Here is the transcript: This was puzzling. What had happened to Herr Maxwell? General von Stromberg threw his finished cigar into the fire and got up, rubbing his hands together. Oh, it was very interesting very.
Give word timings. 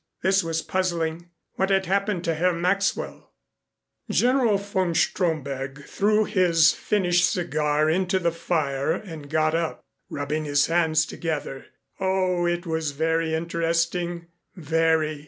This 0.23 0.43
was 0.43 0.63
puzzling. 0.63 1.29
What 1.57 1.69
had 1.69 1.85
happened 1.85 2.23
to 2.23 2.33
Herr 2.33 2.53
Maxwell? 2.53 3.33
General 4.09 4.57
von 4.57 4.95
Stromberg 4.95 5.83
threw 5.85 6.23
his 6.25 6.73
finished 6.73 7.29
cigar 7.31 7.87
into 7.87 8.17
the 8.17 8.31
fire 8.31 8.93
and 8.93 9.29
got 9.29 9.53
up, 9.53 9.83
rubbing 10.09 10.45
his 10.45 10.65
hands 10.65 11.05
together. 11.05 11.67
Oh, 11.99 12.47
it 12.47 12.65
was 12.65 12.93
very 12.93 13.35
interesting 13.35 14.25
very. 14.55 15.19